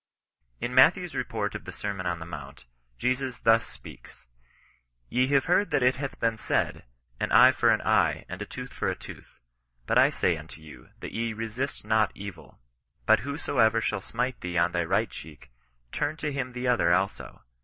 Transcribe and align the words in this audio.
In 0.59 0.73
Matthew's 0.73 1.13
report 1.13 1.53
of 1.53 1.65
the 1.65 1.71
Sermon 1.71 2.07
on 2.07 2.17
the 2.17 2.25
Mount, 2.25 2.65
Jesus 2.97 3.37
thus 3.41 3.67
speaks:—" 3.67 4.25
Te 5.11 5.27
have 5.27 5.45
heard 5.45 5.69
that 5.69 5.83
it 5.83 5.97
hath 5.97 6.19
been 6.19 6.37
said, 6.39 6.85
an 7.19 7.31
eye 7.31 7.51
for 7.51 7.69
an 7.69 7.83
eye, 7.83 8.25
and 8.27 8.41
a 8.41 8.47
tooth 8.47 8.73
for 8.73 8.89
a 8.89 8.95
tooth: 8.95 9.37
but 9.85 9.99
I 9.99 10.09
say 10.09 10.37
unto 10.37 10.59
you, 10.59 10.89
that 11.01 11.13
ye 11.13 11.33
resist 11.33 11.85
not 11.85 12.11
evil; 12.15 12.59
but 13.05 13.19
whosoever 13.19 13.79
shall 13.79 14.01
smite 14.01 14.41
thee 14.41 14.57
on 14.57 14.71
thy 14.71 14.85
right 14.85 15.11
cheek, 15.11 15.51
turn 15.91 16.17
to 16.17 16.33
him 16.33 16.53
the 16.53 16.67
other 16.67 16.91
also. 16.91 17.43